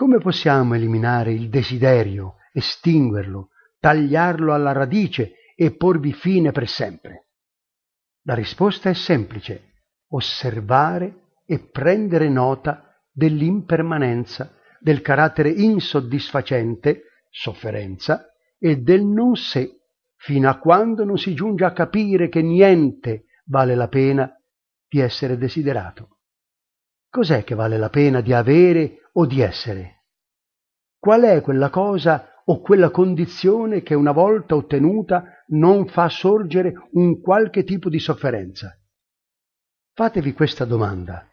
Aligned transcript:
Come 0.00 0.16
possiamo 0.16 0.74
eliminare 0.76 1.30
il 1.30 1.50
desiderio, 1.50 2.36
estinguerlo, 2.54 3.50
tagliarlo 3.78 4.54
alla 4.54 4.72
radice 4.72 5.34
e 5.54 5.76
porvi 5.76 6.14
fine 6.14 6.52
per 6.52 6.66
sempre? 6.68 7.26
La 8.22 8.32
risposta 8.32 8.88
è 8.88 8.94
semplice, 8.94 9.74
osservare 10.12 11.34
e 11.44 11.58
prendere 11.58 12.30
nota 12.30 12.98
dell'impermanenza, 13.12 14.56
del 14.78 15.02
carattere 15.02 15.50
insoddisfacente, 15.50 17.02
sofferenza, 17.28 18.24
e 18.58 18.76
del 18.76 19.04
non 19.04 19.36
sé, 19.36 19.82
fino 20.16 20.48
a 20.48 20.58
quando 20.58 21.04
non 21.04 21.18
si 21.18 21.34
giunge 21.34 21.66
a 21.66 21.74
capire 21.74 22.30
che 22.30 22.40
niente 22.40 23.26
vale 23.44 23.74
la 23.74 23.88
pena 23.88 24.34
di 24.88 24.98
essere 24.98 25.36
desiderato. 25.36 26.19
Cos'è 27.10 27.42
che 27.42 27.56
vale 27.56 27.76
la 27.76 27.90
pena 27.90 28.20
di 28.20 28.32
avere 28.32 29.10
o 29.14 29.26
di 29.26 29.40
essere? 29.40 30.04
Qual 30.96 31.22
è 31.22 31.40
quella 31.40 31.68
cosa 31.68 32.42
o 32.44 32.60
quella 32.60 32.90
condizione 32.90 33.82
che 33.82 33.94
una 33.94 34.12
volta 34.12 34.54
ottenuta 34.54 35.24
non 35.48 35.88
fa 35.88 36.08
sorgere 36.08 36.88
un 36.92 37.20
qualche 37.20 37.64
tipo 37.64 37.88
di 37.88 37.98
sofferenza? 37.98 38.78
Fatevi 39.92 40.32
questa 40.32 40.64
domanda. 40.64 41.28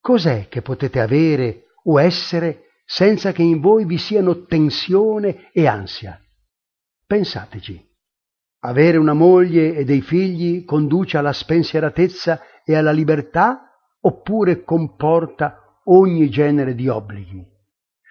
Cos'è 0.00 0.46
che 0.48 0.62
potete 0.62 1.00
avere 1.00 1.64
o 1.84 2.00
essere 2.00 2.66
senza 2.84 3.32
che 3.32 3.42
in 3.42 3.60
voi 3.60 3.86
vi 3.86 3.98
siano 3.98 4.44
tensione 4.44 5.50
e 5.52 5.66
ansia? 5.66 6.20
Pensateci. 7.06 7.92
Avere 8.60 8.98
una 8.98 9.14
moglie 9.14 9.74
e 9.74 9.84
dei 9.84 10.00
figli 10.00 10.64
conduce 10.64 11.16
alla 11.16 11.32
spensieratezza 11.32 12.40
e 12.64 12.74
alla 12.74 12.92
libertà 12.92 13.73
oppure 14.06 14.62
comporta 14.64 15.80
ogni 15.84 16.28
genere 16.28 16.74
di 16.74 16.88
obblighi. 16.88 17.52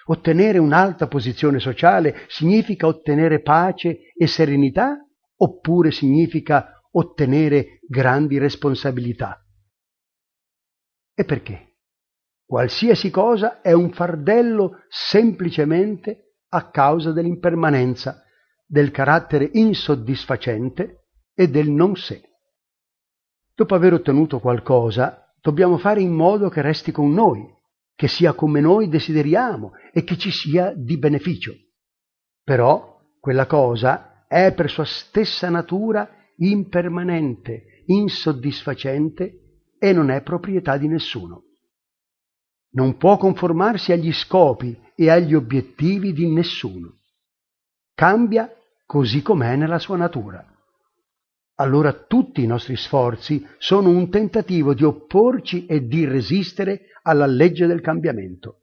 Ottenere 0.05 0.57
un'alta 0.57 1.07
posizione 1.07 1.59
sociale 1.59 2.25
significa 2.27 2.87
ottenere 2.87 3.41
pace 3.41 4.11
e 4.15 4.27
serenità 4.27 4.97
oppure 5.37 5.91
significa 5.91 6.81
ottenere 6.91 7.79
grandi 7.87 8.37
responsabilità? 8.37 9.39
E 11.15 11.23
perché? 11.25 11.77
Qualsiasi 12.45 13.09
cosa 13.09 13.61
è 13.61 13.71
un 13.71 13.91
fardello 13.91 14.83
semplicemente 14.89 16.35
a 16.49 16.69
causa 16.69 17.11
dell'impermanenza, 17.11 18.23
del 18.65 18.91
carattere 18.91 19.49
insoddisfacente 19.53 21.07
e 21.33 21.47
del 21.47 21.69
non 21.69 21.95
sé. 21.95 22.21
Dopo 23.55 23.75
aver 23.75 23.93
ottenuto 23.93 24.39
qualcosa, 24.39 25.22
dobbiamo 25.43 25.77
fare 25.77 25.99
in 25.99 26.13
modo 26.13 26.47
che 26.47 26.61
resti 26.61 26.93
con 26.93 27.11
noi, 27.11 27.45
che 27.93 28.07
sia 28.07 28.33
come 28.33 28.61
noi 28.61 28.87
desideriamo 28.87 29.73
e 29.91 30.05
che 30.05 30.17
ci 30.17 30.31
sia 30.31 30.73
di 30.73 30.97
beneficio. 30.97 31.53
Però 32.43 33.01
quella 33.19 33.45
cosa 33.45 34.25
è 34.27 34.53
per 34.53 34.69
sua 34.69 34.85
stessa 34.85 35.49
natura 35.49 36.09
impermanente, 36.37 37.83
insoddisfacente 37.87 39.65
e 39.77 39.91
non 39.91 40.09
è 40.09 40.21
proprietà 40.21 40.77
di 40.77 40.87
nessuno. 40.87 41.43
Non 42.71 42.95
può 42.95 43.17
conformarsi 43.17 43.91
agli 43.91 44.13
scopi 44.13 44.79
e 44.95 45.09
agli 45.09 45.35
obiettivi 45.35 46.13
di 46.13 46.31
nessuno. 46.31 46.99
Cambia 47.93 48.49
così 48.85 49.21
com'è 49.21 49.57
nella 49.57 49.77
sua 49.77 49.97
natura. 49.97 50.52
Allora 51.55 51.93
tutti 51.93 52.41
i 52.41 52.47
nostri 52.47 52.75
sforzi 52.75 53.45
sono 53.57 53.89
un 53.89 54.09
tentativo 54.09 54.73
di 54.73 54.83
opporci 54.83 55.65
e 55.67 55.85
di 55.85 56.05
resistere 56.05 56.87
alla 57.03 57.27
legge 57.27 57.67
del 57.67 57.81
cambiamento. 57.81 58.61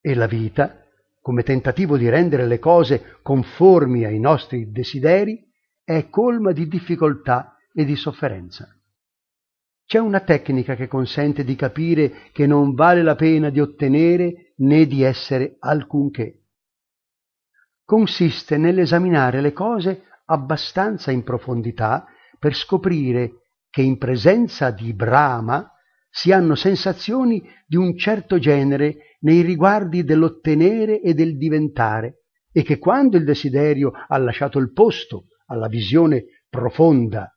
E 0.00 0.14
la 0.14 0.26
vita, 0.26 0.82
come 1.20 1.42
tentativo 1.42 1.98
di 1.98 2.08
rendere 2.08 2.46
le 2.46 2.58
cose 2.58 3.18
conformi 3.22 4.04
ai 4.04 4.18
nostri 4.18 4.70
desideri, 4.70 5.46
è 5.84 6.08
colma 6.08 6.52
di 6.52 6.66
difficoltà 6.66 7.56
e 7.74 7.84
di 7.84 7.96
sofferenza. 7.96 8.74
C'è 9.84 9.98
una 9.98 10.20
tecnica 10.20 10.76
che 10.76 10.86
consente 10.86 11.44
di 11.44 11.56
capire 11.56 12.30
che 12.32 12.46
non 12.46 12.74
vale 12.74 13.02
la 13.02 13.16
pena 13.16 13.50
di 13.50 13.60
ottenere 13.60 14.54
né 14.58 14.86
di 14.86 15.02
essere 15.02 15.56
alcunché. 15.58 16.44
Consiste 17.84 18.56
nell'esaminare 18.56 19.40
le 19.40 19.52
cose 19.52 20.04
abbastanza 20.26 21.10
in 21.10 21.24
profondità 21.24 22.06
per 22.40 22.54
scoprire 22.54 23.42
che 23.68 23.82
in 23.82 23.98
presenza 23.98 24.70
di 24.70 24.94
Brahma 24.94 25.70
si 26.10 26.32
hanno 26.32 26.56
sensazioni 26.56 27.40
di 27.66 27.76
un 27.76 27.96
certo 27.96 28.38
genere 28.38 29.16
nei 29.20 29.42
riguardi 29.42 30.02
dell'ottenere 30.02 31.00
e 31.00 31.14
del 31.14 31.36
diventare 31.36 32.22
e 32.50 32.62
che 32.62 32.78
quando 32.78 33.16
il 33.16 33.24
desiderio 33.24 33.92
ha 34.08 34.18
lasciato 34.18 34.58
il 34.58 34.72
posto 34.72 35.26
alla 35.46 35.68
visione 35.68 36.44
profonda 36.48 37.32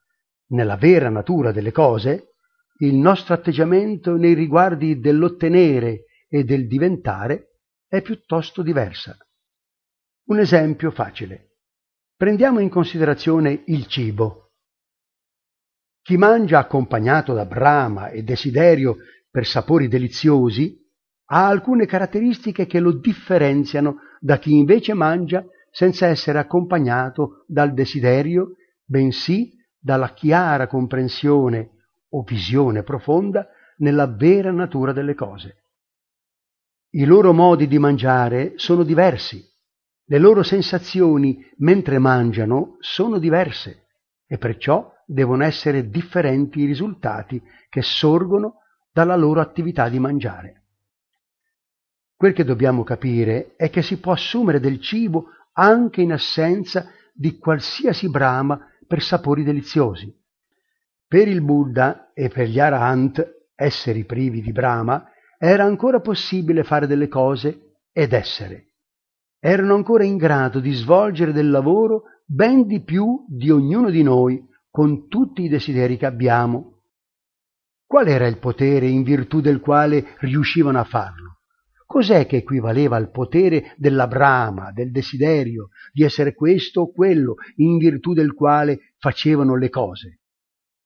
nella 0.47 0.77
vera 0.77 1.09
natura 1.09 1.51
delle 1.51 1.71
cose, 1.71 2.35
il 2.79 2.95
nostro 2.95 3.33
atteggiamento 3.33 4.15
nei 4.15 4.33
riguardi 4.33 4.99
dell'ottenere 4.99 6.05
e 6.27 6.43
del 6.43 6.67
diventare 6.67 7.59
è 7.87 8.01
piuttosto 8.01 8.63
diversa. 8.63 9.15
Un 10.25 10.39
esempio 10.39 10.89
facile. 10.89 11.57
Prendiamo 12.15 12.59
in 12.59 12.69
considerazione 12.69 13.63
il 13.67 13.85
cibo. 13.87 14.42
Chi 16.03 16.17
mangia 16.17 16.59
accompagnato 16.59 17.33
da 17.33 17.45
brama 17.45 18.09
e 18.09 18.23
desiderio 18.23 18.97
per 19.31 19.45
sapori 19.45 19.87
deliziosi 19.87 20.77
ha 21.27 21.47
alcune 21.47 21.85
caratteristiche 21.85 22.65
che 22.65 22.81
lo 22.81 22.91
differenziano 22.91 23.99
da 24.19 24.37
chi 24.37 24.51
invece 24.51 24.93
mangia 24.93 25.45
senza 25.71 26.07
essere 26.07 26.39
accompagnato 26.39 27.45
dal 27.47 27.73
desiderio, 27.73 28.55
bensì 28.83 29.53
dalla 29.79 30.13
chiara 30.13 30.67
comprensione 30.67 31.69
o 32.09 32.23
visione 32.23 32.83
profonda 32.83 33.47
nella 33.77 34.05
vera 34.05 34.51
natura 34.51 34.91
delle 34.91 35.15
cose. 35.15 35.63
I 36.95 37.05
loro 37.05 37.31
modi 37.31 37.65
di 37.65 37.79
mangiare 37.79 38.53
sono 38.57 38.83
diversi, 38.83 39.41
le 40.07 40.19
loro 40.19 40.43
sensazioni 40.43 41.49
mentre 41.59 41.97
mangiano 41.97 42.75
sono 42.79 43.19
diverse 43.19 43.87
e 44.27 44.37
perciò 44.37 44.92
devono 45.05 45.43
essere 45.43 45.89
differenti 45.89 46.61
i 46.61 46.65
risultati 46.65 47.41
che 47.69 47.81
sorgono 47.81 48.61
dalla 48.91 49.15
loro 49.15 49.41
attività 49.41 49.89
di 49.89 49.99
mangiare. 49.99 50.61
Quel 52.15 52.33
che 52.33 52.43
dobbiamo 52.43 52.83
capire 52.83 53.55
è 53.55 53.69
che 53.69 53.81
si 53.81 53.99
può 53.99 54.13
assumere 54.13 54.59
del 54.59 54.79
cibo 54.79 55.29
anche 55.53 56.01
in 56.01 56.13
assenza 56.13 56.89
di 57.13 57.37
qualsiasi 57.37 58.09
brama 58.09 58.59
per 58.87 59.01
sapori 59.01 59.43
deliziosi. 59.43 60.15
Per 61.07 61.27
il 61.27 61.41
Buddha 61.41 62.11
e 62.13 62.29
per 62.29 62.47
gli 62.47 62.59
Arahant, 62.59 63.49
esseri 63.55 64.05
privi 64.05 64.41
di 64.41 64.51
brama, 64.51 65.07
era 65.37 65.63
ancora 65.63 65.99
possibile 65.99 66.63
fare 66.63 66.87
delle 66.87 67.07
cose 67.07 67.75
ed 67.91 68.13
essere. 68.13 68.67
Erano 69.39 69.75
ancora 69.75 70.05
in 70.05 70.17
grado 70.17 70.59
di 70.59 70.71
svolgere 70.71 71.33
del 71.33 71.49
lavoro 71.49 72.03
ben 72.25 72.65
di 72.65 72.81
più 72.81 73.25
di 73.27 73.51
ognuno 73.51 73.89
di 73.89 74.01
noi 74.01 74.41
con 74.73 75.07
tutti 75.07 75.43
i 75.43 75.49
desideri 75.49 75.97
che 75.97 76.07
abbiamo. 76.07 76.81
Qual 77.85 78.07
era 78.07 78.25
il 78.25 78.39
potere 78.39 78.87
in 78.87 79.03
virtù 79.03 79.39
del 79.39 79.59
quale 79.59 80.15
riuscivano 80.21 80.79
a 80.79 80.83
farlo? 80.83 81.41
Cos'è 81.85 82.25
che 82.25 82.37
equivaleva 82.37 82.95
al 82.95 83.11
potere 83.11 83.75
della 83.77 84.07
brama, 84.07 84.71
del 84.71 84.89
desiderio, 84.89 85.69
di 85.91 86.01
essere 86.01 86.33
questo 86.33 86.81
o 86.81 86.91
quello, 86.91 87.35
in 87.57 87.77
virtù 87.77 88.13
del 88.13 88.33
quale 88.33 88.95
facevano 88.97 89.55
le 89.55 89.69
cose? 89.69 90.21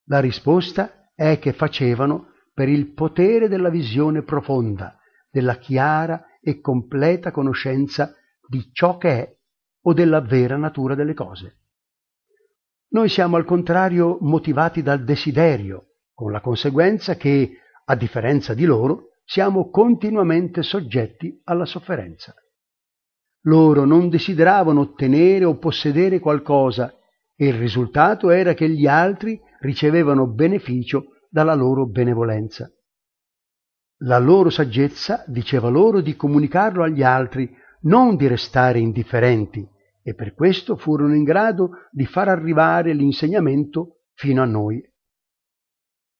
La 0.07 0.19
risposta 0.19 1.09
è 1.15 1.39
che 1.39 1.53
facevano 1.53 2.33
per 2.53 2.67
il 2.67 2.91
potere 2.91 3.47
della 3.47 3.69
visione 3.69 4.21
profonda, 4.21 4.99
della 5.31 5.55
chiara 5.55 6.25
e 6.41 6.59
completa 6.59 7.31
conoscenza 7.31 8.13
di 8.45 8.67
ciò 8.73 8.97
che 8.97 9.09
è 9.11 9.37
o 9.83 9.93
della 9.93 10.19
vera 10.19 10.57
natura 10.57 10.93
delle 10.93 11.13
cose. 11.13 11.56
Noi 12.89 13.09
siamo 13.09 13.35
al 13.35 13.45
contrario 13.45 14.17
motivati 14.21 14.81
dal 14.81 15.03
desiderio, 15.03 15.95
con 16.13 16.31
la 16.31 16.41
conseguenza 16.41 17.15
che, 17.15 17.51
a 17.85 17.95
differenza 17.95 18.53
di 18.53 18.65
loro, 18.65 19.09
siamo 19.25 19.69
continuamente 19.69 20.63
soggetti 20.63 21.41
alla 21.43 21.65
sofferenza. 21.65 22.33
Loro 23.41 23.85
non 23.85 24.09
desideravano 24.09 24.81
ottenere 24.81 25.43
o 25.43 25.57
possedere 25.57 26.19
qualcosa 26.19 26.93
e 27.35 27.47
il 27.47 27.55
risultato 27.55 28.29
era 28.29 28.53
che 28.53 28.69
gli 28.69 28.87
altri 28.87 29.39
ricevevano 29.59 30.27
beneficio 30.27 31.17
dalla 31.29 31.53
loro 31.53 31.87
benevolenza. 31.87 32.71
La 34.01 34.17
loro 34.17 34.49
saggezza 34.49 35.23
diceva 35.27 35.69
loro 35.69 36.01
di 36.01 36.15
comunicarlo 36.15 36.83
agli 36.83 37.03
altri, 37.03 37.53
non 37.81 38.15
di 38.15 38.27
restare 38.27 38.79
indifferenti, 38.79 39.67
e 40.07 40.15
per 40.15 40.33
questo 40.33 40.77
furono 40.77 41.13
in 41.13 41.25
grado 41.25 41.71
di 41.91 42.05
far 42.05 42.29
arrivare 42.29 42.93
l'insegnamento 42.93 44.03
fino 44.13 44.41
a 44.41 44.45
noi. 44.45 44.81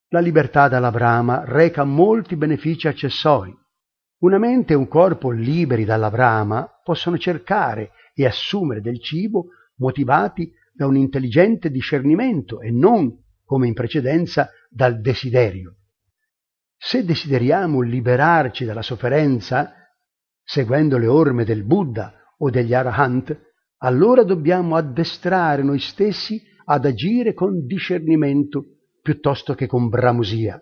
La 0.10 0.19
libertà 0.19 0.68
dalla 0.68 0.92
brama 0.92 1.45
reca 1.45 1.86
molti 1.86 2.36
benefici 2.36 2.89
accessori. 2.89 3.57
Una 4.24 4.39
mente 4.39 4.74
e 4.74 4.75
un 4.75 4.89
corpo 4.89 5.31
liberi 5.31 5.86
dalla 5.86 6.10
brama 6.10 6.69
possono 6.84 7.18
cercare 7.18 7.92
e 8.13 8.25
assumere 8.25 8.81
del 8.81 9.01
cibo 9.01 9.51
motivati 9.78 10.51
da 10.74 10.86
un 10.86 10.98
intelligente 10.98 11.69
discernimento 11.69 12.60
e 12.60 12.72
non, 12.72 13.18
come 13.45 13.68
in 13.68 13.74
precedenza, 13.74 14.50
dal 14.69 15.00
desiderio. 15.00 15.78
Se 16.75 17.06
desideriamo 17.06 17.80
liberarci 17.80 18.66
dalla 18.66 18.81
sofferenza, 18.81 19.72
seguendo 20.44 20.98
le 20.98 21.07
orme 21.07 21.45
del 21.45 21.63
Buddha 21.63 22.13
o 22.39 22.50
degli 22.50 22.74
Arahant, 22.74 23.45
allora 23.79 24.24
dobbiamo 24.24 24.75
addestrare 24.75 25.63
noi 25.63 25.79
stessi 25.79 26.41
ad 26.65 26.85
agire 26.85 27.33
con 27.33 27.65
discernimento 27.65 28.63
piuttosto 29.01 29.53
che 29.53 29.68
con 29.68 29.88
bramosia. 29.89 30.62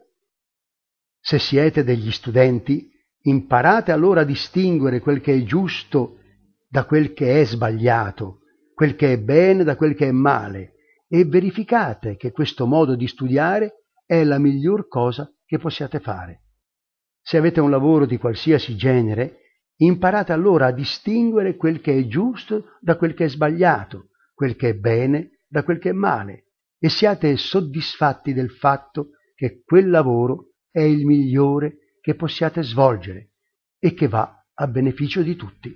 Se 1.19 1.39
siete 1.39 1.83
degli 1.83 2.11
studenti, 2.11 2.89
imparate 3.21 3.91
allora 3.91 4.21
a 4.21 4.25
distinguere 4.25 4.99
quel 4.99 5.21
che 5.21 5.33
è 5.33 5.43
giusto 5.43 6.19
da 6.67 6.85
quel 6.85 7.13
che 7.13 7.41
è 7.41 7.45
sbagliato, 7.45 8.41
quel 8.73 8.95
che 8.95 9.13
è 9.13 9.19
bene 9.19 9.63
da 9.63 9.75
quel 9.75 9.95
che 9.95 10.07
è 10.07 10.11
male, 10.11 10.73
e 11.07 11.23
verificate 11.25 12.17
che 12.17 12.31
questo 12.31 12.65
modo 12.65 12.95
di 12.95 13.07
studiare 13.07 13.85
è 14.05 14.23
la 14.23 14.37
miglior 14.37 14.87
cosa 14.87 15.31
che 15.45 15.57
possiate 15.57 15.99
fare. 15.99 16.41
Se 17.21 17.37
avete 17.37 17.61
un 17.61 17.71
lavoro 17.71 18.05
di 18.05 18.17
qualsiasi 18.17 18.75
genere, 18.75 19.44
imparate 19.77 20.31
allora 20.31 20.67
a 20.67 20.71
distinguere 20.71 21.55
quel 21.55 21.81
che 21.81 21.97
è 21.97 22.07
giusto 22.07 22.77
da 22.79 22.95
quel 22.95 23.13
che 23.13 23.25
è 23.25 23.29
sbagliato, 23.29 24.09
quel 24.33 24.55
che 24.55 24.69
è 24.69 24.73
bene 24.73 25.41
da 25.47 25.63
quel 25.63 25.79
che 25.79 25.89
è 25.89 25.93
male, 25.93 26.51
e 26.79 26.89
siate 26.89 27.37
soddisfatti 27.37 28.33
del 28.33 28.51
fatto 28.51 29.11
che 29.35 29.63
quel 29.63 29.89
lavoro 29.89 30.53
è 30.71 30.81
il 30.81 31.05
migliore 31.05 31.97
che 32.01 32.15
possiate 32.15 32.61
svolgere 32.63 33.31
e 33.79 33.93
che 33.93 34.07
va 34.07 34.45
a 34.53 34.67
beneficio 34.67 35.21
di 35.21 35.35
tutti. 35.35 35.73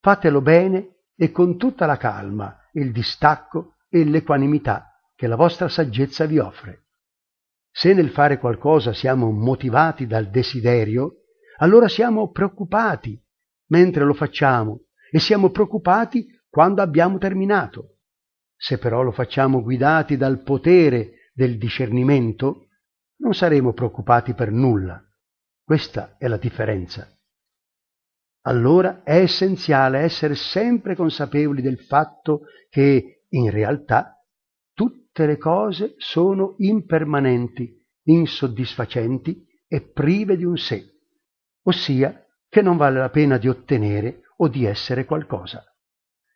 Fatelo 0.00 0.40
bene 0.40 1.04
e 1.16 1.30
con 1.30 1.58
tutta 1.58 1.86
la 1.86 1.96
calma, 1.96 2.56
il 2.72 2.92
distacco 2.92 3.76
e 3.88 4.04
l'equanimità 4.04 5.00
che 5.14 5.26
la 5.26 5.36
vostra 5.36 5.68
saggezza 5.68 6.26
vi 6.26 6.38
offre. 6.38 6.86
Se 7.70 7.92
nel 7.92 8.10
fare 8.10 8.38
qualcosa 8.38 8.92
siamo 8.92 9.30
motivati 9.30 10.06
dal 10.06 10.30
desiderio, 10.30 11.17
allora 11.58 11.88
siamo 11.88 12.30
preoccupati 12.30 13.20
mentre 13.68 14.04
lo 14.04 14.14
facciamo 14.14 14.86
e 15.10 15.18
siamo 15.18 15.50
preoccupati 15.50 16.26
quando 16.48 16.82
abbiamo 16.82 17.18
terminato. 17.18 17.98
Se 18.56 18.78
però 18.78 19.02
lo 19.02 19.12
facciamo 19.12 19.62
guidati 19.62 20.16
dal 20.16 20.42
potere 20.42 21.30
del 21.32 21.58
discernimento, 21.58 22.68
non 23.20 23.34
saremo 23.34 23.72
preoccupati 23.72 24.34
per 24.34 24.50
nulla. 24.50 25.02
Questa 25.62 26.16
è 26.18 26.26
la 26.26 26.36
differenza. 26.36 27.08
Allora 28.42 29.02
è 29.02 29.20
essenziale 29.20 30.00
essere 30.00 30.34
sempre 30.34 30.96
consapevoli 30.96 31.60
del 31.60 31.78
fatto 31.80 32.42
che, 32.70 33.24
in 33.28 33.50
realtà, 33.50 34.14
tutte 34.72 35.26
le 35.26 35.36
cose 35.36 35.94
sono 35.98 36.54
impermanenti, 36.58 37.76
insoddisfacenti 38.04 39.44
e 39.66 39.82
prive 39.82 40.36
di 40.36 40.44
un 40.44 40.56
sé, 40.56 40.97
ossia 41.62 42.24
che 42.48 42.62
non 42.62 42.76
vale 42.76 42.98
la 42.98 43.10
pena 43.10 43.36
di 43.38 43.48
ottenere 43.48 44.22
o 44.38 44.48
di 44.48 44.64
essere 44.64 45.04
qualcosa. 45.04 45.64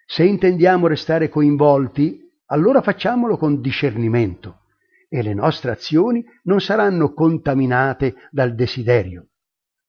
Se 0.05 0.25
intendiamo 0.25 0.87
restare 0.87 1.29
coinvolti, 1.29 2.21
allora 2.47 2.83
facciamolo 2.83 3.37
con 3.39 3.61
discernimento 3.61 4.61
e 5.09 5.23
le 5.23 5.35
nostre 5.35 5.71
azioni 5.71 6.25
non 6.45 6.61
saranno 6.61 7.13
contaminate 7.13 8.15
dal 8.31 8.55
desiderio. 8.55 9.29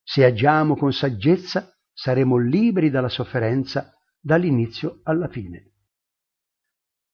Se 0.02 0.24
agiamo 0.24 0.76
con 0.76 0.92
saggezza, 0.92 1.74
saremo 1.94 2.38
liberi 2.38 2.90
dalla 2.90 3.10
sofferenza 3.10 3.94
dall'inizio 4.20 5.00
alla 5.04 5.28
fine. 5.28 5.72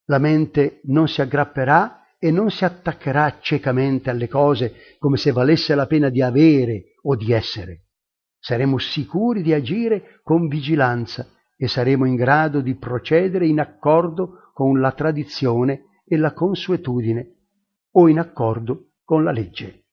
La 0.06 0.18
mente 0.18 0.82
non 0.86 1.08
si 1.08 1.22
aggrapperà 1.22 2.16
e 2.20 2.32
non 2.32 2.50
si 2.50 2.66
attaccherà 2.66 3.40
ciecamente 3.40 4.10
alle 4.10 4.28
cose 4.28 4.98
come 4.98 5.18
se 5.18 5.32
valesse 5.32 5.76
la 5.76 5.88
pena 5.88 6.10
di 6.10 6.22
avere 6.22 6.96
o 7.04 7.16
di 7.16 7.32
essere. 7.32 7.89
Saremo 8.40 8.78
sicuri 8.78 9.42
di 9.42 9.54
agire 9.54 10.22
con 10.24 10.48
vigilanza 10.48 11.28
e 11.58 11.68
saremo 11.68 12.06
in 12.06 12.16
grado 12.16 12.62
di 12.62 12.76
procedere 12.76 13.46
in 13.46 13.60
accordo 13.60 14.52
con 14.54 14.80
la 14.80 14.92
tradizione 14.94 16.02
e 16.06 16.18
la 16.18 16.34
consuetudine 16.34 17.36
o 17.92 18.08
in 18.08 18.18
accordo 18.18 18.92
con 19.04 19.24
la 19.24 19.32
legge. 19.32 19.84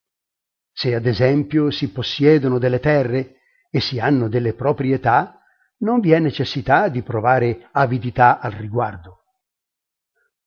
Se 0.72 0.94
ad 0.94 1.06
esempio 1.06 1.70
si 1.70 1.90
possiedono 1.90 2.58
delle 2.58 2.80
terre 2.80 3.36
e 3.70 3.80
si 3.80 3.98
hanno 3.98 4.28
delle 4.28 4.54
proprietà, 4.54 5.40
non 5.78 6.00
vi 6.00 6.12
è 6.12 6.18
necessità 6.18 6.88
di 6.88 7.02
provare 7.02 7.68
avidità 7.72 8.38
al 8.40 8.52
riguardo. 8.52 9.24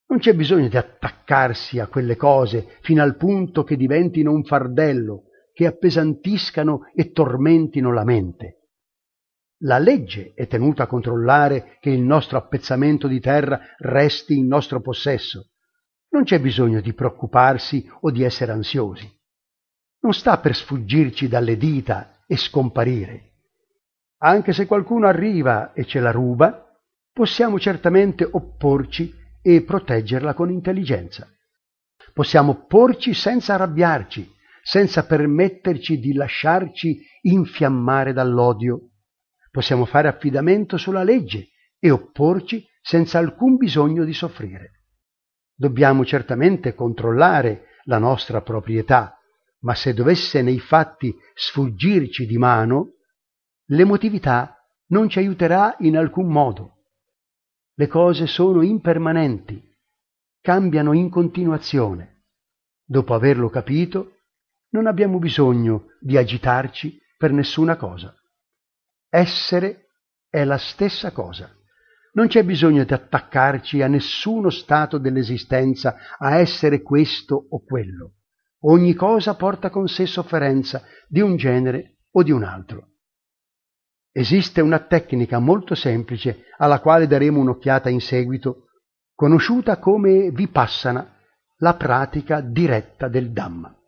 Non 0.08 0.20
c'è 0.20 0.34
bisogno 0.34 0.68
di 0.68 0.78
attaccarsi 0.78 1.80
a 1.80 1.88
quelle 1.88 2.16
cose 2.16 2.78
fino 2.82 3.04
al 3.04 3.16
punto 3.16 3.64
che 3.64 3.76
diventino 3.76 4.32
un 4.32 4.44
fardello, 4.44 5.29
che 5.60 5.66
appesantiscano 5.66 6.90
e 6.96 7.12
tormentino 7.12 7.92
la 7.92 8.06
mente. 8.06 8.70
La 9.64 9.78
legge 9.78 10.32
è 10.34 10.48
tenuta 10.48 10.84
a 10.84 10.88
controllare 10.88 11.76
che 11.82 11.90
il 11.90 12.00
nostro 12.00 12.38
appezzamento 12.38 13.10
di 13.10 13.20
terra 13.20 13.60
resti 13.80 14.38
in 14.38 14.48
nostro 14.48 14.80
possesso. 14.80 15.50
Non 16.12 16.24
c'è 16.24 16.40
bisogno 16.40 16.80
di 16.80 16.94
preoccuparsi 16.94 17.86
o 18.04 18.10
di 18.10 18.24
essere 18.24 18.54
ansiosi. 18.54 19.06
Non 20.00 20.14
sta 20.14 20.40
per 20.40 20.56
sfuggirci 20.56 21.28
dalle 21.28 21.58
dita 21.58 22.24
e 22.26 22.38
scomparire. 22.38 23.34
Anche 24.20 24.54
se 24.54 24.66
qualcuno 24.66 25.08
arriva 25.08 25.74
e 25.74 25.84
ce 25.84 26.00
la 26.00 26.12
ruba, 26.12 26.70
possiamo 27.12 27.60
certamente 27.60 28.26
opporci 28.32 29.14
e 29.42 29.62
proteggerla 29.64 30.34
con 30.34 30.52
intelligenza. 30.52 31.28
Possiamo 32.14 32.52
opporci 32.52 33.14
senza 33.14 33.56
arrabbiarci, 33.56 34.38
senza 34.70 35.08
permetterci 35.08 35.98
di 35.98 36.14
lasciarci 36.14 37.02
infiammare 37.22 38.14
dall'odio. 38.14 38.92
Possiamo 39.50 39.86
fare 39.86 40.08
affidamento 40.08 40.78
sulla 40.78 41.02
legge 41.02 41.48
e 41.80 41.90
opporci 41.90 42.64
senza 42.80 43.18
alcun 43.18 43.56
bisogno 43.56 44.06
di 44.06 44.14
soffrire. 44.14 44.84
Dobbiamo 45.56 46.06
certamente 46.06 46.76
controllare 46.76 47.80
la 47.86 47.98
nostra 47.98 48.44
proprietà, 48.44 49.18
ma 49.62 49.74
se 49.74 49.96
dovesse 49.96 50.44
nei 50.44 50.60
fatti 50.60 51.16
sfuggirci 51.34 52.28
di 52.28 52.38
mano, 52.38 52.92
l'emotività 53.70 54.56
non 54.90 55.10
ci 55.10 55.18
aiuterà 55.18 55.78
in 55.80 55.98
alcun 55.98 56.28
modo. 56.32 56.84
Le 57.74 57.88
cose 57.88 58.28
sono 58.28 58.62
impermanenti, 58.62 59.60
cambiano 60.40 60.94
in 60.94 61.10
continuazione. 61.10 62.26
Dopo 62.86 63.16
averlo 63.16 63.50
capito, 63.50 64.14
non 64.72 64.88
abbiamo 64.88 65.20
bisogno 65.20 65.86
di 66.00 66.18
agitarci 66.18 67.00
per 67.18 67.32
nessuna 67.32 67.76
cosa. 67.76 68.14
Essere 69.10 69.90
è 70.30 70.44
la 70.44 70.58
stessa 70.58 71.12
cosa. 71.12 71.52
Non 72.14 72.28
c'è 72.28 72.44
bisogno 72.44 72.84
di 72.84 72.94
attaccarci 72.94 73.82
a 73.82 73.88
nessuno 73.88 74.50
stato 74.50 74.98
dell'esistenza, 74.98 75.96
a 76.18 76.38
essere 76.38 76.82
questo 76.82 77.48
o 77.50 77.64
quello. 77.64 78.16
Ogni 78.64 78.94
cosa 78.94 79.36
porta 79.36 79.70
con 79.70 79.88
sé 79.88 80.06
sofferenza 80.06 80.84
di 81.08 81.22
un 81.22 81.38
genere 81.38 82.00
o 82.12 82.24
di 82.24 82.32
un 82.32 82.44
altro. 82.44 82.88
Esiste 84.12 84.60
una 84.62 84.80
tecnica 84.80 85.40
molto 85.40 85.76
semplice 85.76 86.46
alla 86.58 86.80
quale 86.80 87.08
daremo 87.08 87.40
un'occhiata 87.40 87.90
in 87.90 88.02
seguito, 88.02 88.66
conosciuta 89.14 89.78
come 89.78 90.32
vipassana, 90.32 91.16
la 91.58 91.76
pratica 91.76 92.42
diretta 92.42 93.08
del 93.08 93.32
Dhamma. 93.32 93.79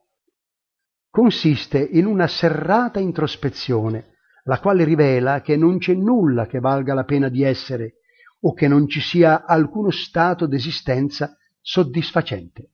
Consiste 1.11 1.77
in 1.77 2.05
una 2.05 2.25
serrata 2.27 3.01
introspezione, 3.01 4.15
la 4.45 4.61
quale 4.61 4.85
rivela 4.85 5.41
che 5.41 5.57
non 5.57 5.77
c'è 5.77 5.93
nulla 5.93 6.47
che 6.47 6.59
valga 6.59 6.93
la 6.93 7.03
pena 7.03 7.27
di 7.27 7.43
essere 7.43 7.95
o 8.43 8.53
che 8.53 8.69
non 8.69 8.87
ci 8.87 9.01
sia 9.01 9.45
alcuno 9.45 9.91
stato 9.91 10.47
d'esistenza 10.47 11.35
soddisfacente. 11.59 12.69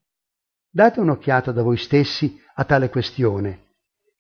Date 0.70 1.00
un'occhiata 1.00 1.51
da 1.51 1.63
voi 1.63 1.77
stessi 1.77 2.39
a 2.53 2.63
tale 2.63 2.89
questione. 2.89 3.65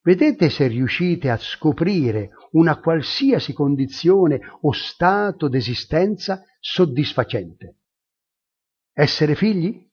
Vedete 0.01 0.49
se 0.49 0.65
riuscite 0.65 1.29
a 1.29 1.37
scoprire 1.37 2.31
una 2.53 2.79
qualsiasi 2.79 3.53
condizione 3.53 4.39
o 4.61 4.71
stato 4.71 5.47
d'esistenza 5.47 6.43
soddisfacente. 6.59 7.75
Essere 8.93 9.35
figli? 9.35 9.87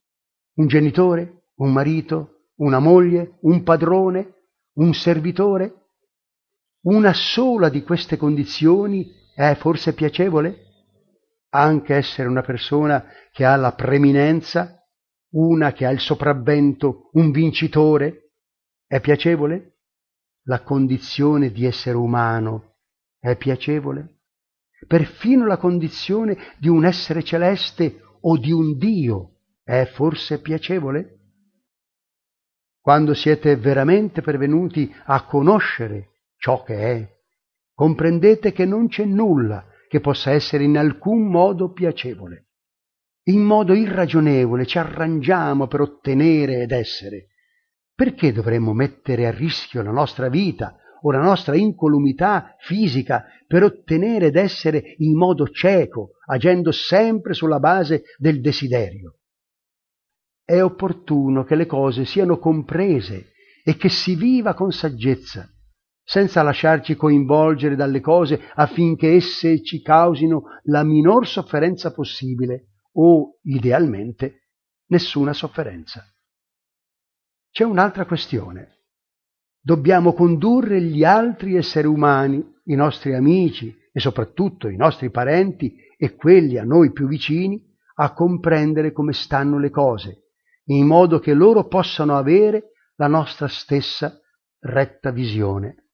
Un 0.55 0.65
genitore? 0.65 1.49
Un 1.57 1.71
marito? 1.71 2.34
Una 2.55 2.79
moglie? 2.79 3.37
Un 3.41 3.63
padrone? 3.63 4.33
Un 4.75 4.93
servitore? 4.93 5.73
Una 6.83 7.13
sola 7.13 7.69
di 7.69 7.83
queste 7.83 8.17
condizioni 8.17 9.11
è 9.33 9.55
forse 9.55 9.93
piacevole? 9.93 10.63
Anche 11.49 11.95
essere 11.95 12.27
una 12.27 12.41
persona 12.41 13.05
che 13.31 13.45
ha 13.45 13.55
la 13.55 13.73
preminenza 13.73 14.75
una 15.35 15.73
che 15.73 15.85
ha 15.85 15.91
il 15.91 15.99
sopravvento, 15.99 17.09
un 17.13 17.31
vincitore, 17.31 18.31
è 18.87 18.99
piacevole? 19.01 19.71
la 20.47 20.61
condizione 20.61 21.51
di 21.51 21.65
essere 21.65 21.97
umano 21.97 22.75
è 23.19 23.35
piacevole? 23.35 24.19
Perfino 24.87 25.47
la 25.47 25.57
condizione 25.57 26.37
di 26.59 26.67
un 26.67 26.85
essere 26.85 27.23
celeste 27.23 28.01
o 28.21 28.37
di 28.37 28.51
un 28.51 28.77
Dio 28.77 29.37
è 29.63 29.85
forse 29.85 30.39
piacevole? 30.39 31.24
Quando 32.85 33.15
siete 33.15 33.55
veramente 33.55 34.21
pervenuti 34.21 34.93
a 35.05 35.25
conoscere 35.25 36.09
ciò 36.37 36.61
che 36.61 36.75
è, 36.75 37.09
comprendete 37.73 38.51
che 38.51 38.63
non 38.65 38.89
c'è 38.89 39.05
nulla 39.05 39.65
che 39.89 39.99
possa 39.99 40.29
essere 40.29 40.65
in 40.65 40.77
alcun 40.77 41.27
modo 41.27 41.71
piacevole. 41.71 42.49
In 43.29 43.41
modo 43.41 43.73
irragionevole 43.73 44.67
ci 44.67 44.77
arrangiamo 44.77 45.65
per 45.65 45.81
ottenere 45.81 46.61
ed 46.61 46.73
essere. 46.73 47.29
Perché 47.95 48.31
dovremmo 48.31 48.71
mettere 48.73 49.25
a 49.25 49.31
rischio 49.31 49.81
la 49.81 49.89
nostra 49.89 50.29
vita 50.29 50.77
o 51.01 51.11
la 51.11 51.21
nostra 51.21 51.55
incolumità 51.55 52.55
fisica 52.59 53.25
per 53.47 53.63
ottenere 53.63 54.27
ed 54.27 54.35
essere 54.35 54.93
in 54.97 55.17
modo 55.17 55.47
cieco, 55.47 56.17
agendo 56.27 56.71
sempre 56.71 57.33
sulla 57.33 57.57
base 57.57 58.03
del 58.19 58.41
desiderio? 58.41 59.21
È 60.45 60.61
opportuno 60.61 61.43
che 61.43 61.55
le 61.55 61.65
cose 61.65 62.05
siano 62.05 62.37
comprese 62.37 63.31
e 63.63 63.75
che 63.77 63.89
si 63.89 64.13
viva 64.13 64.53
con 64.53 64.71
saggezza, 64.71 65.49
senza 66.03 66.43
lasciarci 66.43 66.95
coinvolgere 66.95 67.75
dalle 67.75 67.99
cose 67.99 68.39
affinché 68.53 69.13
esse 69.13 69.63
ci 69.63 69.81
causino 69.81 70.43
la 70.65 70.83
minor 70.83 71.25
sofferenza 71.25 71.91
possibile 71.91 72.73
o, 72.93 73.39
idealmente, 73.41 74.49
nessuna 74.89 75.33
sofferenza. 75.33 76.05
C'è 77.49 77.63
un'altra 77.63 78.05
questione. 78.05 78.83
Dobbiamo 79.59 80.13
condurre 80.13 80.79
gli 80.79 81.03
altri 81.03 81.55
esseri 81.55 81.87
umani, 81.87 82.45
i 82.65 82.75
nostri 82.75 83.15
amici 83.15 83.75
e 83.91 83.99
soprattutto 83.99 84.67
i 84.67 84.75
nostri 84.75 85.09
parenti 85.09 85.75
e 85.97 86.13
quelli 86.13 86.59
a 86.59 86.63
noi 86.63 86.91
più 86.91 87.07
vicini, 87.07 87.59
a 87.95 88.13
comprendere 88.13 88.91
come 88.91 89.13
stanno 89.13 89.57
le 89.57 89.71
cose, 89.71 90.24
in 90.65 90.85
modo 90.85 91.19
che 91.19 91.33
loro 91.33 91.67
possano 91.67 92.17
avere 92.17 92.71
la 92.95 93.07
nostra 93.07 93.47
stessa 93.47 94.19
retta 94.59 95.11
visione. 95.11 95.89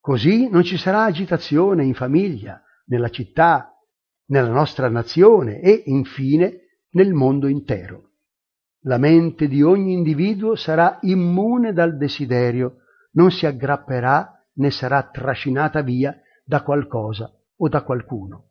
Così 0.00 0.50
non 0.50 0.62
ci 0.62 0.76
sarà 0.76 1.04
agitazione 1.04 1.84
in 1.84 1.94
famiglia, 1.94 2.62
nella 2.86 3.08
città, 3.08 3.74
nella 4.26 4.50
nostra 4.50 4.88
nazione 4.88 5.60
e, 5.60 5.84
infine, 5.86 6.80
nel 6.90 7.12
mondo 7.14 7.46
intero. 7.46 8.10
La 8.82 8.98
mente 8.98 9.48
di 9.48 9.62
ogni 9.62 9.94
individuo 9.94 10.56
sarà 10.56 10.98
immune 11.02 11.72
dal 11.72 11.96
desiderio, 11.96 12.80
non 13.12 13.30
si 13.30 13.46
aggrapperà 13.46 14.46
né 14.56 14.70
sarà 14.70 15.08
trascinata 15.10 15.80
via 15.80 16.14
da 16.44 16.62
qualcosa 16.62 17.32
o 17.56 17.68
da 17.68 17.82
qualcuno. 17.82 18.50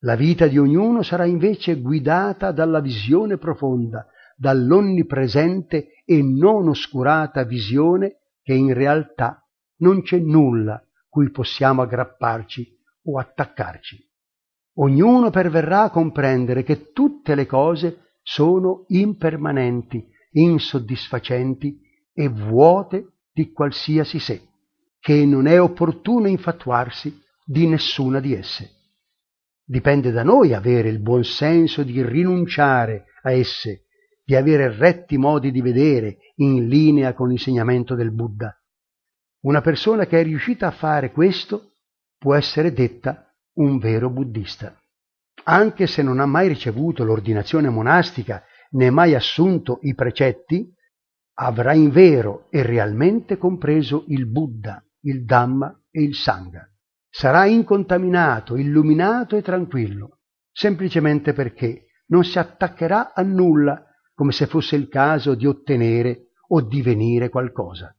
La 0.00 0.16
vita 0.16 0.48
di 0.48 0.58
ognuno 0.58 1.02
sarà 1.02 1.24
invece 1.24 1.80
guidata 1.80 2.50
dalla 2.50 2.80
visione 2.80 3.38
profonda, 3.38 4.08
dall'onnipresente 4.42 6.02
e 6.04 6.20
non 6.20 6.68
oscurata 6.68 7.44
visione 7.44 8.22
che 8.42 8.54
in 8.54 8.74
realtà 8.74 9.46
non 9.82 10.02
c'è 10.02 10.18
nulla 10.18 10.84
cui 11.08 11.30
possiamo 11.30 11.82
aggrapparci 11.82 12.76
o 13.04 13.20
attaccarci. 13.20 14.04
Ognuno 14.78 15.30
perverrà 15.30 15.82
a 15.82 15.90
comprendere 15.90 16.64
che 16.64 16.90
tutte 16.90 17.36
le 17.36 17.46
cose 17.46 18.14
sono 18.20 18.84
impermanenti, 18.88 20.04
insoddisfacenti 20.32 21.78
e 22.12 22.28
vuote 22.28 23.18
di 23.32 23.52
qualsiasi 23.52 24.18
sé, 24.18 24.42
che 24.98 25.24
non 25.24 25.46
è 25.46 25.60
opportuno 25.60 26.26
infatuarsi 26.26 27.16
di 27.44 27.68
nessuna 27.68 28.18
di 28.18 28.34
esse. 28.34 28.70
Dipende 29.64 30.10
da 30.10 30.24
noi 30.24 30.52
avere 30.52 30.88
il 30.88 31.00
buon 31.00 31.22
senso 31.22 31.84
di 31.84 32.04
rinunciare 32.04 33.04
a 33.22 33.30
esse, 33.30 33.84
di 34.24 34.34
avere 34.34 34.74
retti 34.76 35.16
modi 35.18 35.50
di 35.50 35.60
vedere 35.60 36.18
in 36.36 36.68
linea 36.68 37.12
con 37.12 37.28
l'insegnamento 37.28 37.94
del 37.94 38.12
Buddha 38.12 38.56
una 39.42 39.60
persona 39.60 40.06
che 40.06 40.20
è 40.20 40.22
riuscita 40.22 40.68
a 40.68 40.72
fare 40.72 41.10
questo 41.10 41.72
può 42.18 42.34
essere 42.34 42.72
detta 42.72 43.34
un 43.54 43.78
vero 43.78 44.08
buddista. 44.08 44.76
Anche 45.44 45.86
se 45.86 46.02
non 46.02 46.20
ha 46.20 46.26
mai 46.26 46.46
ricevuto 46.46 47.02
l'ordinazione 47.02 47.68
monastica 47.68 48.44
né 48.70 48.90
mai 48.90 49.14
assunto 49.14 49.80
i 49.82 49.94
precetti, 49.94 50.72
avrà 51.34 51.72
in 51.72 51.90
vero 51.90 52.46
e 52.50 52.62
realmente 52.62 53.36
compreso 53.36 54.04
il 54.08 54.26
Buddha, 54.26 54.82
il 55.00 55.24
Dhamma 55.24 55.86
e 55.90 56.02
il 56.02 56.14
Sangha. 56.14 56.68
Sarà 57.10 57.46
incontaminato, 57.46 58.56
illuminato 58.56 59.36
e 59.36 59.42
tranquillo, 59.42 60.20
semplicemente 60.52 61.32
perché 61.32 61.86
non 62.06 62.22
si 62.22 62.38
attaccherà 62.38 63.12
a 63.12 63.22
nulla 63.22 63.84
come 64.22 64.30
se 64.30 64.46
fosse 64.46 64.76
il 64.76 64.86
caso 64.86 65.34
di 65.34 65.48
ottenere 65.48 66.28
o 66.50 66.60
divenire 66.60 67.28
qualcosa. 67.28 67.92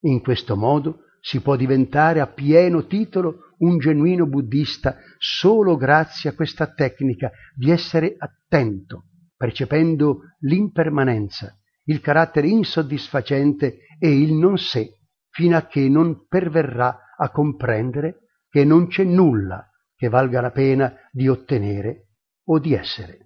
In 0.00 0.20
questo 0.20 0.56
modo 0.56 1.04
si 1.20 1.42
può 1.42 1.54
diventare 1.54 2.18
a 2.18 2.26
pieno 2.26 2.86
titolo 2.86 3.52
un 3.58 3.78
genuino 3.78 4.26
buddista 4.26 4.96
solo 5.16 5.76
grazie 5.76 6.30
a 6.30 6.34
questa 6.34 6.74
tecnica 6.74 7.30
di 7.54 7.70
essere 7.70 8.16
attento, 8.18 9.04
percependo 9.36 10.22
l'impermanenza, 10.40 11.56
il 11.84 12.00
carattere 12.00 12.48
insoddisfacente 12.48 13.78
e 14.00 14.10
il 14.10 14.32
non 14.32 14.58
sé, 14.58 14.98
fino 15.30 15.56
a 15.56 15.66
che 15.68 15.88
non 15.88 16.26
perverrà 16.26 17.14
a 17.16 17.30
comprendere 17.30 18.26
che 18.48 18.64
non 18.64 18.88
c'è 18.88 19.04
nulla 19.04 19.70
che 19.94 20.08
valga 20.08 20.40
la 20.40 20.50
pena 20.50 20.92
di 21.12 21.28
ottenere 21.28 22.08
o 22.46 22.58
di 22.58 22.74
essere. 22.74 23.23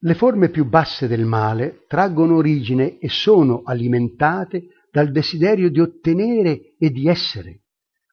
Le 0.00 0.14
forme 0.14 0.48
più 0.48 0.64
basse 0.64 1.08
del 1.08 1.24
male 1.24 1.84
traggono 1.88 2.36
origine 2.36 2.98
e 2.98 3.08
sono 3.08 3.62
alimentate 3.64 4.68
dal 4.92 5.10
desiderio 5.10 5.70
di 5.70 5.80
ottenere 5.80 6.76
e 6.78 6.90
di 6.90 7.08
essere. 7.08 7.62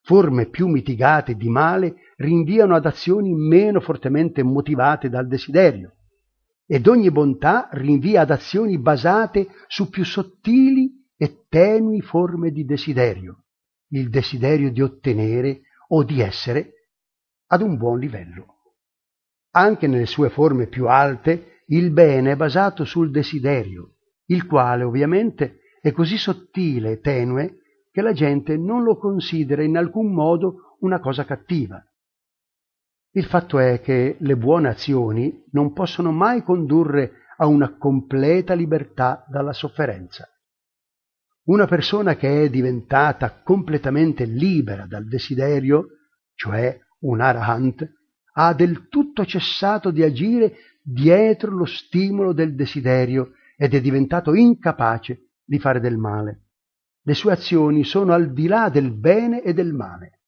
Forme 0.02 0.50
più 0.50 0.68
mitigate 0.68 1.36
di 1.36 1.48
male 1.48 1.96
rinviano 2.18 2.76
ad 2.76 2.88
azioni 2.88 3.36
meno 3.36 3.80
fortemente 3.82 4.42
motivate 4.42 5.10
dal 5.10 5.28
desiderio. 5.28 5.94
Ed 6.66 6.88
ogni 6.88 7.12
bontà 7.12 7.70
rinvia 7.74 8.22
ad 8.22 8.32
azioni 8.32 8.80
basate 8.80 9.48
su 9.68 9.88
più 9.88 10.04
sottili 10.04 10.92
e 11.16 11.46
tenui 11.48 12.02
forme 12.02 12.50
di 12.50 12.66
desiderio, 12.66 13.44
il 13.90 14.10
desiderio 14.10 14.72
di 14.72 14.82
ottenere 14.82 15.62
o 15.90 16.04
di 16.04 16.20
essere 16.20 16.88
ad 17.46 17.62
un 17.62 17.78
buon 17.78 18.00
livello. 18.00 18.46
Anche 19.52 19.86
nelle 19.86 20.08
sue 20.08 20.30
forme 20.32 20.66
più 20.66 20.88
alte 20.88 21.55
il 21.68 21.92
bene 21.92 22.32
è 22.32 22.36
basato 22.36 22.86
sul 22.86 23.12
desiderio, 23.12 23.96
il 24.26 24.46
quale 24.46 24.84
ovviamente 24.84 25.60
è 25.82 25.92
così 25.92 26.18
sottile 26.18 26.92
e 26.92 27.00
tenue 27.00 27.60
che 27.92 28.02
la 28.02 28.14
gente 28.14 28.58
non 28.58 28.84
lo 28.84 28.98
considera 28.98 29.64
in 29.64 29.78
alcun 29.78 30.14
modo 30.14 30.78
una 30.80 31.00
cosa 31.00 31.26
cattiva. 31.26 31.84
Il 33.12 33.26
fatto 33.26 33.60
è 33.60 33.80
che 33.80 34.18
le 34.20 34.36
buone 34.36 34.68
azioni 34.68 35.44
non 35.52 35.72
possono 35.72 36.12
mai 36.12 36.44
condurre 36.44 37.24
a 37.38 37.48
una 37.48 37.78
completa 37.78 38.54
libertà 38.54 39.26
dalla 39.30 39.54
sofferenza. 39.54 40.28
Una 41.46 41.66
persona 41.66 42.16
che 42.16 42.44
è 42.44 42.50
diventata 42.50 43.42
completamente 43.42 44.26
libera 44.26 44.86
dal 44.86 45.08
desiderio, 45.08 45.88
cioè 46.34 46.78
un 47.02 47.22
arahant, 47.22 47.88
ha 48.34 48.54
del 48.54 48.88
tutto 48.90 49.26
cessato 49.26 49.92
di 49.92 50.04
agire 50.04 50.56
dietro 50.88 51.52
lo 51.52 51.66
stimolo 51.66 52.32
del 52.32 52.54
desiderio 52.54 53.32
ed 53.58 53.74
è 53.74 53.82
diventato 53.82 54.36
incapace 54.36 55.30
di 55.44 55.58
fare 55.58 55.80
del 55.80 55.98
male. 55.98 56.42
Le 57.02 57.16
sue 57.16 57.32
azioni 57.32 57.84
sono 57.84 58.14
al 58.14 58.34
di 58.34 58.48
là 58.48 58.70
del 58.70 58.92
bene 58.92 59.42
e 59.42 59.54
del 59.54 59.74
male. 59.74 60.20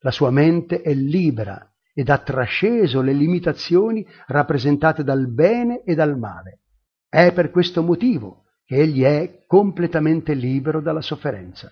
La 0.00 0.12
sua 0.12 0.30
mente 0.30 0.82
è 0.82 0.94
libera 0.94 1.68
ed 1.92 2.08
ha 2.10 2.18
trasceso 2.18 3.00
le 3.00 3.12
limitazioni 3.12 4.06
rappresentate 4.26 5.02
dal 5.02 5.32
bene 5.32 5.82
e 5.82 5.94
dal 5.94 6.16
male. 6.18 6.60
È 7.08 7.32
per 7.32 7.50
questo 7.50 7.82
motivo 7.82 8.44
che 8.64 8.76
egli 8.76 9.02
è 9.02 9.44
completamente 9.46 10.34
libero 10.34 10.80
dalla 10.80 11.02
sofferenza. 11.02 11.70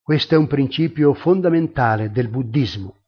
Questo 0.00 0.34
è 0.34 0.38
un 0.38 0.46
principio 0.46 1.14
fondamentale 1.14 2.10
del 2.10 2.28
buddismo. 2.28 3.03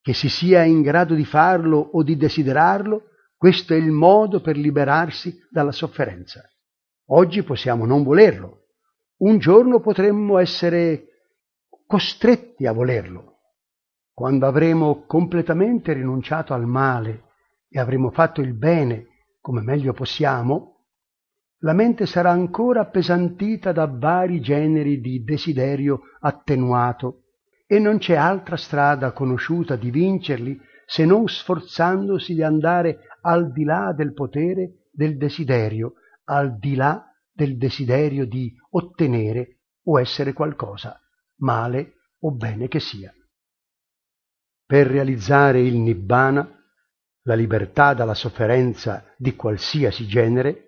Che 0.00 0.14
si 0.14 0.28
sia 0.28 0.62
in 0.64 0.82
grado 0.82 1.14
di 1.14 1.24
farlo 1.24 1.78
o 1.78 2.02
di 2.02 2.16
desiderarlo, 2.16 3.04
questo 3.36 3.74
è 3.74 3.76
il 3.76 3.90
modo 3.90 4.40
per 4.40 4.56
liberarsi 4.56 5.38
dalla 5.50 5.72
sofferenza. 5.72 6.42
Oggi 7.08 7.42
possiamo 7.42 7.86
non 7.86 8.02
volerlo, 8.02 8.66
un 9.18 9.38
giorno 9.38 9.80
potremmo 9.80 10.38
essere 10.38 11.06
costretti 11.86 12.66
a 12.66 12.72
volerlo. 12.72 13.38
Quando 14.12 14.46
avremo 14.46 15.04
completamente 15.06 15.92
rinunciato 15.92 16.54
al 16.54 16.66
male 16.66 17.24
e 17.68 17.80
avremo 17.80 18.10
fatto 18.10 18.40
il 18.40 18.54
bene 18.54 19.06
come 19.40 19.62
meglio 19.62 19.92
possiamo, 19.92 20.84
la 21.62 21.72
mente 21.72 22.06
sarà 22.06 22.30
ancora 22.30 22.80
appesantita 22.80 23.72
da 23.72 23.86
vari 23.86 24.40
generi 24.40 25.00
di 25.00 25.22
desiderio 25.22 26.00
attenuato 26.20 27.24
e 27.72 27.78
non 27.78 27.98
c'è 27.98 28.16
altra 28.16 28.56
strada 28.56 29.12
conosciuta 29.12 29.76
di 29.76 29.92
vincerli 29.92 30.60
se 30.84 31.04
non 31.04 31.28
sforzandosi 31.28 32.34
di 32.34 32.42
andare 32.42 32.98
al 33.20 33.52
di 33.52 33.62
là 33.62 33.94
del 33.96 34.12
potere 34.12 34.88
del 34.90 35.16
desiderio, 35.16 35.92
al 36.24 36.58
di 36.58 36.74
là 36.74 37.00
del 37.30 37.56
desiderio 37.56 38.26
di 38.26 38.52
ottenere 38.70 39.60
o 39.84 40.00
essere 40.00 40.32
qualcosa, 40.32 41.00
male 41.42 41.92
o 42.22 42.34
bene 42.34 42.66
che 42.66 42.80
sia. 42.80 43.14
Per 44.66 44.88
realizzare 44.88 45.60
il 45.60 45.76
nibbana, 45.76 46.52
la 47.22 47.34
libertà 47.34 47.94
dalla 47.94 48.14
sofferenza 48.14 49.04
di 49.16 49.36
qualsiasi 49.36 50.08
genere, 50.08 50.64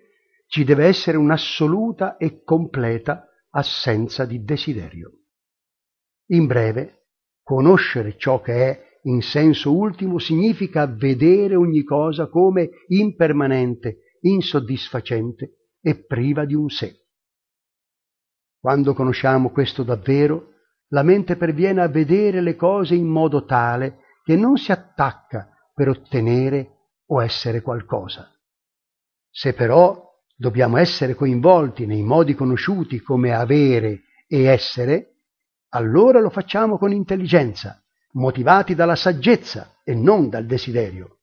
ci 0.47 0.63
deve 0.63 0.85
essere 0.85 1.17
un'assoluta 1.17 2.15
e 2.15 2.43
completa 2.43 3.27
assenza 3.49 4.23
di 4.23 4.41
desiderio. 4.41 5.22
In 6.33 6.47
breve, 6.47 7.05
conoscere 7.43 8.17
ciò 8.17 8.41
che 8.41 8.53
è 8.53 8.91
in 9.03 9.21
senso 9.21 9.75
ultimo 9.75 10.17
significa 10.17 10.87
vedere 10.87 11.55
ogni 11.55 11.83
cosa 11.83 12.27
come 12.27 12.69
impermanente, 12.87 14.17
insoddisfacente 14.21 15.69
e 15.81 16.05
priva 16.05 16.45
di 16.45 16.55
un 16.55 16.69
sé. 16.69 17.01
Quando 18.59 18.93
conosciamo 18.93 19.51
questo 19.51 19.83
davvero, 19.83 20.53
la 20.87 21.03
mente 21.03 21.35
perviene 21.35 21.81
a 21.81 21.87
vedere 21.87 22.41
le 22.41 22.55
cose 22.55 22.95
in 22.95 23.07
modo 23.07 23.45
tale 23.45 23.99
che 24.23 24.35
non 24.35 24.57
si 24.57 24.71
attacca 24.71 25.49
per 25.73 25.89
ottenere 25.89 26.91
o 27.07 27.21
essere 27.21 27.61
qualcosa. 27.61 28.31
Se 29.29 29.53
però 29.53 30.01
dobbiamo 30.35 30.77
essere 30.77 31.13
coinvolti 31.13 31.85
nei 31.85 32.03
modi 32.03 32.33
conosciuti 32.35 33.01
come 33.01 33.33
avere 33.33 34.03
e 34.27 34.45
essere, 34.45 35.12
allora 35.75 36.19
lo 36.19 36.29
facciamo 36.29 36.77
con 36.77 36.91
intelligenza, 36.91 37.81
motivati 38.13 38.75
dalla 38.75 38.95
saggezza 38.95 39.79
e 39.83 39.95
non 39.95 40.29
dal 40.29 40.45
desiderio. 40.45 41.17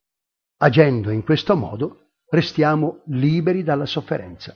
Agendo 0.58 1.10
in 1.10 1.22
questo 1.22 1.56
modo 1.56 2.10
restiamo 2.28 3.02
liberi 3.06 3.62
dalla 3.62 3.86
sofferenza. 3.86 4.54